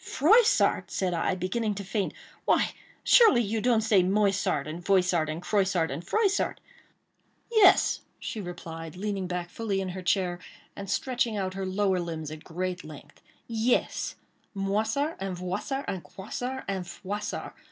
"Froissart!" 0.03 0.89
said 0.89 1.13
I, 1.13 1.35
beginning 1.35 1.75
to 1.75 1.83
faint, 1.83 2.15
"why, 2.45 2.73
surely 3.03 3.43
you 3.43 3.61
don't 3.61 3.83
say 3.83 4.01
Moissart, 4.01 4.65
and 4.65 4.83
Voissart, 4.83 5.29
and 5.29 5.43
Croissart, 5.43 5.91
and 5.91 6.03
Froissart?" 6.03 6.59
"Yes," 7.51 8.01
she 8.17 8.41
replied, 8.41 8.95
leaning 8.95 9.27
fully 9.29 9.77
back 9.77 9.81
in 9.83 9.89
her 9.89 10.01
chair, 10.01 10.39
and 10.75 10.89
stretching 10.89 11.37
out 11.37 11.53
her 11.53 11.67
lower 11.67 11.99
limbs 11.99 12.31
at 12.31 12.43
great 12.43 12.83
length; 12.83 13.21
"yes, 13.45 14.15
Moissart, 14.55 15.17
and 15.19 15.37
Voissart, 15.37 15.85
and 15.87 16.03
Croissart, 16.03 16.63
and 16.67 16.87
Froissart. 16.87 17.53